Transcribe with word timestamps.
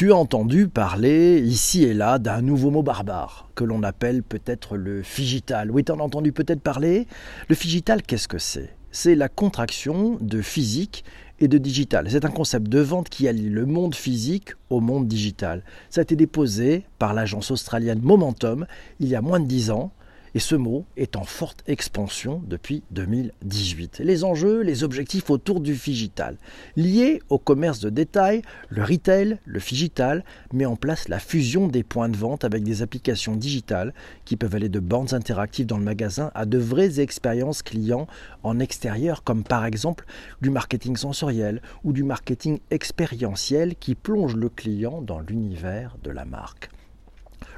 Tu 0.00 0.12
as 0.12 0.16
entendu 0.16 0.66
parler 0.66 1.42
ici 1.44 1.84
et 1.84 1.92
là 1.92 2.18
d'un 2.18 2.40
nouveau 2.40 2.70
mot 2.70 2.82
barbare 2.82 3.50
que 3.54 3.64
l'on 3.64 3.82
appelle 3.82 4.22
peut-être 4.22 4.78
le 4.78 5.02
figital. 5.02 5.70
Oui, 5.70 5.84
tu 5.84 5.92
en 5.92 5.98
as 5.98 6.02
entendu 6.02 6.32
peut-être 6.32 6.62
parler? 6.62 7.06
Le 7.48 7.54
figital, 7.54 8.00
qu'est-ce 8.00 8.26
que 8.26 8.38
c'est? 8.38 8.74
C'est 8.92 9.14
la 9.14 9.28
contraction 9.28 10.16
de 10.22 10.40
physique 10.40 11.04
et 11.38 11.48
de 11.48 11.58
digital. 11.58 12.06
C'est 12.08 12.24
un 12.24 12.30
concept 12.30 12.68
de 12.68 12.80
vente 12.80 13.10
qui 13.10 13.28
allie 13.28 13.50
le 13.50 13.66
monde 13.66 13.94
physique 13.94 14.54
au 14.70 14.80
monde 14.80 15.06
digital. 15.06 15.62
Ça 15.90 16.00
a 16.00 16.02
été 16.04 16.16
déposé 16.16 16.86
par 16.98 17.12
l'agence 17.12 17.50
australienne 17.50 18.00
Momentum 18.00 18.64
il 19.00 19.08
y 19.08 19.14
a 19.14 19.20
moins 19.20 19.38
de 19.38 19.44
10 19.44 19.70
ans 19.70 19.92
et 20.34 20.38
ce 20.38 20.54
mot 20.54 20.84
est 20.96 21.16
en 21.16 21.24
forte 21.24 21.62
expansion 21.66 22.42
depuis 22.46 22.82
2018. 22.90 24.00
Les 24.04 24.24
enjeux, 24.24 24.62
les 24.62 24.84
objectifs 24.84 25.30
autour 25.30 25.60
du 25.60 25.74
figital. 25.74 26.36
Liés 26.76 27.20
au 27.28 27.38
commerce 27.38 27.80
de 27.80 27.90
détail, 27.90 28.42
le 28.68 28.84
retail, 28.84 29.38
le 29.44 29.60
figital 29.60 30.24
met 30.52 30.66
en 30.66 30.76
place 30.76 31.08
la 31.08 31.18
fusion 31.18 31.68
des 31.68 31.82
points 31.82 32.08
de 32.08 32.16
vente 32.16 32.44
avec 32.44 32.62
des 32.62 32.82
applications 32.82 33.36
digitales 33.36 33.94
qui 34.24 34.36
peuvent 34.36 34.54
aller 34.54 34.68
de 34.68 34.80
bornes 34.80 35.12
interactives 35.12 35.66
dans 35.66 35.78
le 35.78 35.84
magasin 35.84 36.30
à 36.34 36.46
de 36.46 36.58
vraies 36.58 37.00
expériences 37.00 37.62
clients 37.62 38.06
en 38.42 38.58
extérieur, 38.58 39.22
comme 39.24 39.44
par 39.44 39.64
exemple 39.64 40.04
du 40.40 40.50
marketing 40.50 40.96
sensoriel 40.96 41.62
ou 41.84 41.92
du 41.92 42.04
marketing 42.04 42.60
expérientiel 42.70 43.74
qui 43.76 43.94
plonge 43.94 44.36
le 44.36 44.48
client 44.48 45.02
dans 45.02 45.20
l'univers 45.20 45.96
de 46.02 46.10
la 46.10 46.24
marque. 46.24 46.70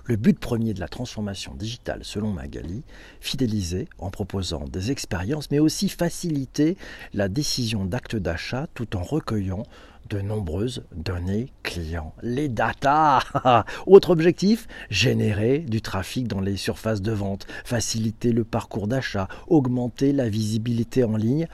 Le 0.05 0.17
but 0.17 0.39
premier 0.39 0.75
de 0.75 0.81
la 0.81 0.89
transformation 0.89 1.55
digitale, 1.55 2.01
selon 2.03 2.33
Magali, 2.33 2.83
fidéliser 3.21 3.89
en 3.99 4.11
proposant 4.11 4.65
des 4.65 4.91
expériences, 4.91 5.51
mais 5.53 5.61
aussi 5.61 5.89
faciliter 5.89 6.77
la 7.15 7.29
décision 7.29 7.85
d'acte 7.85 8.17
d'achat 8.17 8.67
tout 8.75 8.97
en 8.97 9.03
recueillant 9.03 9.63
de 10.11 10.21
nombreuses 10.21 10.85
données 10.93 11.53
clients. 11.63 12.15
Les 12.21 12.49
data 12.49 13.21
Autre 13.87 14.11
objectif, 14.11 14.67
générer 14.91 15.61
du 15.61 15.81
trafic 15.81 16.27
dans 16.27 16.41
les 16.41 16.57
surfaces 16.57 17.01
de 17.01 17.13
vente, 17.13 17.47
faciliter 17.65 18.33
le 18.33 18.43
parcours 18.43 18.89
d'achat, 18.89 19.29
augmenter 19.47 20.13
la 20.13 20.29
visibilité 20.29 21.05
en 21.05 21.17
ligne 21.17 21.47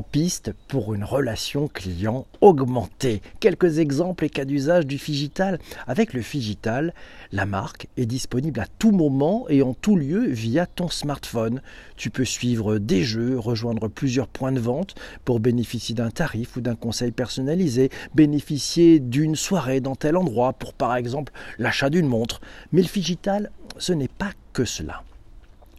piste 0.00 0.52
pour 0.68 0.94
une 0.94 1.04
relation 1.04 1.68
client 1.68 2.26
augmentée. 2.40 3.20
Quelques 3.40 3.78
exemples 3.78 4.24
et 4.24 4.30
cas 4.30 4.46
d'usage 4.46 4.86
du 4.86 4.96
Figital. 4.96 5.58
Avec 5.86 6.14
le 6.14 6.22
Figital, 6.22 6.94
la 7.32 7.44
marque 7.44 7.88
est 7.98 8.06
disponible 8.06 8.60
à 8.60 8.66
tout 8.78 8.92
moment 8.92 9.44
et 9.50 9.60
en 9.60 9.74
tout 9.74 9.96
lieu 9.96 10.26
via 10.26 10.64
ton 10.64 10.88
smartphone. 10.88 11.60
Tu 11.96 12.08
peux 12.08 12.24
suivre 12.24 12.78
des 12.78 13.02
jeux, 13.02 13.38
rejoindre 13.38 13.88
plusieurs 13.88 14.28
points 14.28 14.52
de 14.52 14.60
vente 14.60 14.94
pour 15.26 15.40
bénéficier 15.40 15.94
d'un 15.94 16.10
tarif 16.10 16.56
ou 16.56 16.62
d'un 16.62 16.76
conseil 16.76 17.10
personnalisé, 17.10 17.90
bénéficier 18.14 19.00
d'une 19.00 19.36
soirée 19.36 19.80
dans 19.80 19.96
tel 19.96 20.16
endroit 20.16 20.54
pour 20.54 20.72
par 20.72 20.96
exemple 20.96 21.34
l'achat 21.58 21.90
d'une 21.90 22.08
montre. 22.08 22.40
Mais 22.72 22.80
le 22.80 22.88
Figital, 22.88 23.50
ce 23.76 23.92
n'est 23.92 24.08
pas 24.08 24.30
que 24.54 24.64
cela 24.64 25.02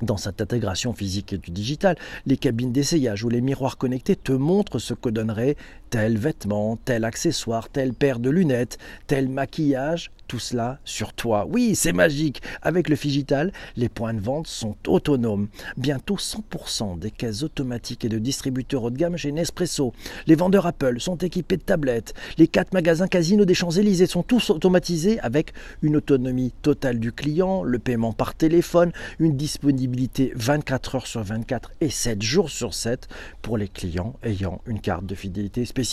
dans 0.06 0.18
cette 0.18 0.42
intégration 0.42 0.94
physique 0.94 1.34
et 1.34 1.38
du 1.38 1.52
digital, 1.52 1.98
les 2.26 2.38
cabines 2.38 2.72
d'essayage 2.72 3.24
ou 3.24 3.30
les 3.30 3.42
miroirs 3.42 3.78
connectés 3.78 4.16
te 4.16 4.32
montrent 4.32 4.80
ce 4.80 4.94
que 4.94 5.10
donnerait 5.10 5.56
tel 5.90 6.18
vêtement, 6.18 6.78
tel 6.84 7.06
accessoire, 7.06 7.70
telle 7.70 7.94
paire 7.94 8.20
de 8.20 8.30
lunettes, 8.30 8.78
tel 9.08 9.30
maquillage, 9.30 10.12
tout 10.28 10.40
cela 10.40 10.80
sur 10.84 11.14
toi. 11.14 11.48
Oui, 11.50 11.76
c'est 11.76 11.94
magique. 11.94 12.42
Avec 12.62 12.90
le 12.90 12.96
Figital, 12.96 13.54
les 13.78 13.88
points 13.88 14.14
de 14.14 14.20
vente 14.20 14.48
sont 14.48 14.76
autonomes. 14.88 15.48
Bientôt 15.78 16.16
100% 16.16 17.00
des 17.00 17.12
caisses 17.12 17.44
automatiques 17.44 18.04
et 18.04 18.10
de 18.10 18.18
distributeurs 18.18 18.84
haut 18.84 18.90
de 18.90 18.98
gamme 18.98 19.16
chez 19.16 19.32
Nespresso. 19.32 19.94
Les 20.28 20.36
vendeurs 20.36 20.66
Apple 20.66 21.00
sont 21.00 21.18
équipés 21.18 21.58
de 21.58 21.62
tablettes. 21.62 22.14
Les 22.38 22.48
quatre 22.48 22.74
magasins 22.74 23.08
Casino 23.08 23.46
des 23.46 23.54
Champs-Élysées 23.54 24.08
sont 24.08 24.24
tous 24.24 24.50
automatisés 24.50 25.20
avec 25.22 25.54
une 25.82 25.96
autonomie 25.96 26.54
totale 26.62 27.00
du 27.00 27.12
client, 27.12 27.64
le 27.64 27.80
paiement 27.80 28.14
par 28.14 28.36
téléphone, 28.36 28.92
une 29.20 29.38
disponibilité 29.38 30.34
24 30.36 30.96
heures 30.96 31.08
sur 31.08 31.24
24 31.24 31.72
et 31.82 31.90
7 31.90 32.22
jours 32.22 32.50
sur 32.50 32.74
7 32.74 33.08
pour 33.42 33.58
les 33.58 33.68
clients 33.68 34.16
ayant 34.24 34.60
une 34.66 34.82
carte 34.82 35.06
de 35.06 35.16
fidélité 35.16 35.66
spéciale 35.66 35.84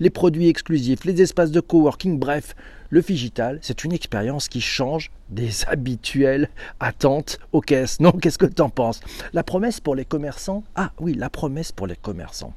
les 0.00 0.10
produits 0.10 0.48
exclusifs, 0.48 1.04
les 1.04 1.22
espaces 1.22 1.50
de 1.50 1.60
coworking, 1.60 2.18
bref, 2.18 2.54
le 2.90 3.02
Figital, 3.02 3.59
c'est 3.62 3.84
une 3.84 3.92
expérience 3.92 4.48
qui 4.48 4.60
change 4.60 5.10
des 5.28 5.64
habituelles 5.66 6.48
attentes 6.80 7.38
aux 7.52 7.60
caisses. 7.60 8.00
Non, 8.00 8.12
qu'est-ce 8.12 8.38
que 8.38 8.46
tu 8.46 8.62
en 8.62 8.70
penses? 8.70 9.00
La 9.32 9.42
promesse 9.42 9.80
pour 9.80 9.94
les 9.94 10.04
commerçants? 10.04 10.64
Ah 10.74 10.92
oui, 10.98 11.14
la 11.14 11.30
promesse 11.30 11.72
pour 11.72 11.86
les 11.86 11.96
commerçants. 11.96 12.54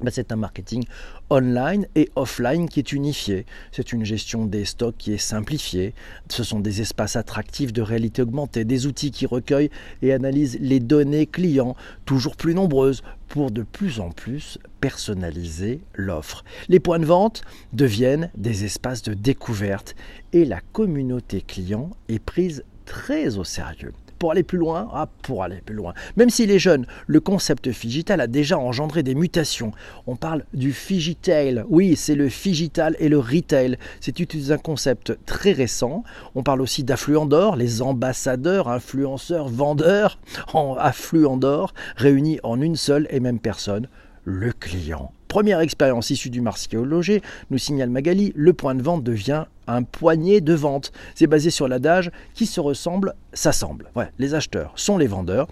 Ben, 0.00 0.10
c'est 0.10 0.32
un 0.32 0.36
marketing 0.36 0.84
online 1.30 1.86
et 1.94 2.10
offline 2.16 2.68
qui 2.68 2.80
est 2.80 2.92
unifié. 2.92 3.46
C'est 3.70 3.92
une 3.92 4.04
gestion 4.04 4.44
des 4.44 4.64
stocks 4.64 4.96
qui 4.98 5.12
est 5.12 5.18
simplifiée. 5.18 5.94
Ce 6.28 6.42
sont 6.42 6.58
des 6.58 6.80
espaces 6.80 7.14
attractifs 7.14 7.72
de 7.72 7.80
réalité 7.80 8.22
augmentée, 8.22 8.64
des 8.64 8.86
outils 8.86 9.12
qui 9.12 9.24
recueillent 9.24 9.70
et 10.02 10.12
analysent 10.12 10.58
les 10.60 10.80
données 10.80 11.26
clients, 11.26 11.76
toujours 12.06 12.34
plus 12.36 12.54
nombreuses, 12.54 13.02
pour 13.28 13.50
de 13.50 13.62
plus 13.62 14.00
en 14.00 14.10
plus 14.10 14.58
personnaliser 14.80 15.80
l'offre. 15.94 16.44
Les 16.68 16.80
points 16.80 16.98
de 16.98 17.06
vente 17.06 17.42
deviennent 17.72 18.30
des 18.36 18.64
espaces 18.64 19.02
de 19.02 19.14
découverte 19.14 19.94
et 20.32 20.44
la 20.44 20.60
communauté 20.72 21.40
client 21.40 21.90
est 22.08 22.18
prise 22.18 22.64
très 22.84 23.38
au 23.38 23.44
sérieux 23.44 23.92
aller 24.30 24.42
plus 24.42 24.58
loin 24.58 24.88
Ah, 24.92 25.08
pour 25.22 25.42
aller 25.42 25.60
plus 25.64 25.74
loin. 25.74 25.94
Même 26.16 26.30
s'il 26.30 26.50
est 26.50 26.58
jeune, 26.58 26.86
le 27.06 27.20
concept 27.20 27.72
Figital 27.72 28.20
a 28.20 28.26
déjà 28.26 28.58
engendré 28.58 29.02
des 29.02 29.14
mutations. 29.14 29.72
On 30.06 30.16
parle 30.16 30.44
du 30.52 30.72
Figitail. 30.72 31.64
Oui, 31.68 31.96
c'est 31.96 32.14
le 32.14 32.28
Figital 32.28 32.96
et 32.98 33.08
le 33.08 33.18
Retail. 33.18 33.78
C'est 34.00 34.20
un 34.50 34.58
concept 34.58 35.16
très 35.26 35.52
récent. 35.52 36.04
On 36.34 36.42
parle 36.42 36.60
aussi 36.60 36.84
d'affluent 36.84 37.26
d'or, 37.26 37.56
les 37.56 37.82
ambassadeurs, 37.82 38.68
influenceurs, 38.68 39.48
vendeurs 39.48 40.18
en 40.52 40.76
affluent 40.78 41.36
d'or, 41.36 41.74
réunis 41.96 42.40
en 42.42 42.60
une 42.60 42.76
seule 42.76 43.06
et 43.10 43.20
même 43.20 43.38
personne, 43.38 43.88
le 44.24 44.52
client. 44.52 45.12
Première 45.28 45.60
expérience 45.60 46.10
issue 46.10 46.30
du 46.30 46.40
martiologie, 46.40 47.20
nous 47.50 47.58
signale 47.58 47.90
Magali, 47.90 48.32
le 48.36 48.52
point 48.52 48.74
de 48.74 48.82
vente 48.82 49.02
devient 49.02 49.46
un 49.66 49.82
poignet 49.82 50.40
de 50.40 50.54
vente. 50.54 50.92
C'est 51.14 51.26
basé 51.26 51.50
sur 51.50 51.68
l'adage 51.68 52.10
qui 52.34 52.46
se 52.46 52.60
ressemble 52.60 53.14
s'assemble. 53.32 53.90
Les 54.18 54.34
acheteurs 54.34 54.72
sont 54.76 54.96
les 54.96 55.06
vendeurs 55.06 55.48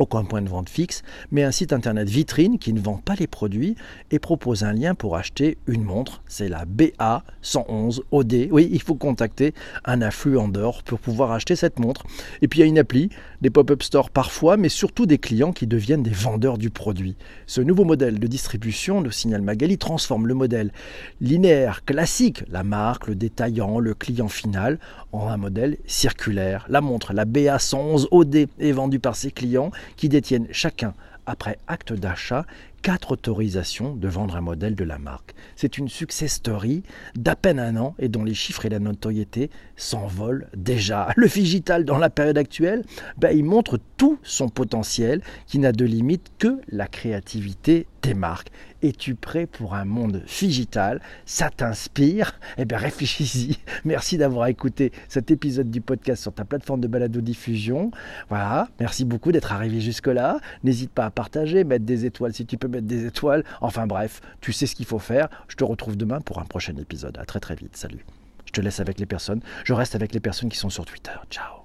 aucun 0.00 0.24
point 0.24 0.42
de 0.42 0.48
vente 0.48 0.68
fixe, 0.68 1.02
mais 1.30 1.44
un 1.44 1.52
site 1.52 1.72
internet 1.72 2.08
vitrine 2.08 2.58
qui 2.58 2.72
ne 2.72 2.80
vend 2.80 2.96
pas 2.96 3.14
les 3.14 3.26
produits 3.26 3.76
et 4.10 4.18
propose 4.18 4.64
un 4.64 4.72
lien 4.72 4.94
pour 4.94 5.14
acheter 5.14 5.58
une 5.66 5.84
montre. 5.84 6.22
C'est 6.26 6.48
la 6.48 6.64
BA111OD. 6.64 8.48
Oui, 8.50 8.68
il 8.72 8.82
faut 8.82 8.94
contacter 8.94 9.54
un 9.84 10.00
affluent 10.02 10.48
d'or 10.48 10.82
pour 10.82 10.98
pouvoir 10.98 11.32
acheter 11.32 11.54
cette 11.54 11.78
montre. 11.78 12.04
Et 12.40 12.48
puis 12.48 12.60
il 12.60 12.62
y 12.62 12.64
a 12.64 12.68
une 12.68 12.78
appli, 12.78 13.10
des 13.42 13.50
pop-up 13.50 13.82
stores 13.82 14.10
parfois, 14.10 14.56
mais 14.56 14.70
surtout 14.70 15.04
des 15.06 15.18
clients 15.18 15.52
qui 15.52 15.66
deviennent 15.66 16.02
des 16.02 16.10
vendeurs 16.10 16.56
du 16.56 16.70
produit. 16.70 17.16
Ce 17.46 17.60
nouveau 17.60 17.84
modèle 17.84 18.18
de 18.18 18.26
distribution, 18.26 19.02
le 19.02 19.10
signal 19.10 19.42
Magali, 19.42 19.76
transforme 19.76 20.26
le 20.26 20.34
modèle 20.34 20.72
linéaire 21.20 21.84
classique, 21.84 22.42
la 22.48 22.64
marque, 22.64 23.06
le 23.06 23.14
détaillant, 23.14 23.78
le 23.78 23.92
client 23.94 24.28
final, 24.28 24.78
en 25.12 25.28
un 25.28 25.36
modèle 25.36 25.76
circulaire. 25.86 26.64
La 26.70 26.80
montre, 26.80 27.12
la 27.12 27.26
BA111OD, 27.26 28.48
est 28.58 28.72
vendue 28.72 29.00
par 29.00 29.16
ses 29.16 29.30
clients 29.30 29.70
qui 29.96 30.08
détiennent 30.08 30.48
chacun, 30.50 30.94
après 31.26 31.58
acte 31.68 31.92
d'achat, 31.92 32.44
quatre 32.82 33.12
autorisations 33.12 33.94
de 33.94 34.08
vendre 34.08 34.36
un 34.36 34.40
modèle 34.40 34.74
de 34.74 34.84
la 34.84 34.98
marque. 34.98 35.34
C'est 35.54 35.78
une 35.78 35.88
success 35.88 36.32
story 36.34 36.82
d'à 37.14 37.36
peine 37.36 37.58
un 37.58 37.76
an 37.76 37.94
et 37.98 38.08
dont 38.08 38.24
les 38.24 38.34
chiffres 38.34 38.64
et 38.66 38.70
la 38.70 38.78
notoriété 38.78 39.50
s'envolent 39.76 40.48
déjà. 40.56 41.12
Le 41.16 41.28
Figital, 41.28 41.84
dans 41.84 41.98
la 41.98 42.10
période 42.10 42.38
actuelle, 42.38 42.84
ben, 43.18 43.36
il 43.36 43.44
montre 43.44 43.78
tout 44.00 44.18
son 44.22 44.48
potentiel 44.48 45.20
qui 45.46 45.58
n'a 45.58 45.72
de 45.72 45.84
limite 45.84 46.32
que 46.38 46.62
la 46.68 46.86
créativité 46.86 47.86
des 48.00 48.14
marques. 48.14 48.48
Es-tu 48.80 49.14
prêt 49.14 49.44
pour 49.44 49.74
un 49.74 49.84
monde 49.84 50.22
digital? 50.40 51.02
Ça 51.26 51.50
t'inspire? 51.50 52.40
Eh 52.56 52.64
bien 52.64 52.78
réfléchis-y. 52.78 53.58
Merci 53.84 54.16
d'avoir 54.16 54.46
écouté 54.46 54.90
cet 55.06 55.30
épisode 55.30 55.70
du 55.70 55.82
podcast 55.82 56.22
sur 56.22 56.32
ta 56.32 56.46
plateforme 56.46 56.80
de 56.80 56.88
balado-diffusion. 56.88 57.90
Voilà, 58.30 58.68
merci 58.80 59.04
beaucoup 59.04 59.32
d'être 59.32 59.52
arrivé 59.52 59.82
jusque-là. 59.82 60.40
N'hésite 60.64 60.92
pas 60.92 61.04
à 61.04 61.10
partager, 61.10 61.62
mettre 61.64 61.84
des 61.84 62.06
étoiles 62.06 62.32
si 62.32 62.46
tu 62.46 62.56
peux 62.56 62.68
mettre 62.68 62.86
des 62.86 63.04
étoiles. 63.04 63.44
Enfin 63.60 63.86
bref, 63.86 64.22
tu 64.40 64.54
sais 64.54 64.64
ce 64.64 64.74
qu'il 64.74 64.86
faut 64.86 64.98
faire. 64.98 65.28
Je 65.48 65.56
te 65.56 65.64
retrouve 65.64 65.98
demain 65.98 66.22
pour 66.22 66.38
un 66.38 66.46
prochain 66.46 66.74
épisode. 66.76 67.18
À 67.18 67.26
très 67.26 67.40
très 67.40 67.54
vite. 67.54 67.76
Salut. 67.76 68.06
Je 68.46 68.52
te 68.52 68.62
laisse 68.62 68.80
avec 68.80 68.98
les 68.98 69.04
personnes. 69.04 69.42
Je 69.62 69.74
reste 69.74 69.94
avec 69.94 70.14
les 70.14 70.20
personnes 70.20 70.48
qui 70.48 70.56
sont 70.56 70.70
sur 70.70 70.86
Twitter. 70.86 71.12
Ciao. 71.28 71.58